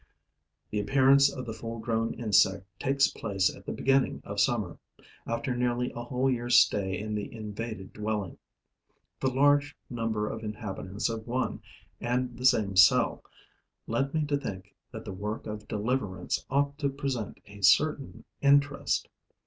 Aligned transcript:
The 0.71 0.79
appearance 0.79 1.31
of 1.31 1.45
the 1.45 1.53
full 1.53 1.77
grown 1.77 2.15
insect 2.15 2.65
takes 2.79 3.07
place 3.07 3.55
at 3.55 3.67
the 3.67 3.71
beginning 3.71 4.23
of 4.23 4.39
summer, 4.39 4.79
after 5.27 5.55
nearly 5.55 5.91
a 5.91 6.03
whole 6.03 6.27
year's 6.27 6.57
stay 6.57 6.97
in 6.97 7.13
the 7.13 7.31
invaded 7.31 7.93
dwelling. 7.93 8.39
The 9.19 9.29
large 9.29 9.77
number 9.91 10.27
of 10.27 10.43
inhabitants 10.43 11.07
of 11.07 11.27
one 11.27 11.61
and 11.99 12.35
the 12.35 12.45
same 12.45 12.75
cell 12.75 13.23
led 13.85 14.11
me 14.15 14.25
to 14.25 14.37
think 14.37 14.73
that 14.91 15.05
the 15.05 15.13
work 15.13 15.45
of 15.45 15.67
deliverance 15.67 16.43
ought 16.49 16.79
to 16.79 16.89
present 16.89 17.39
a 17.45 17.61
certain 17.61 18.25
interest. 18.41 19.07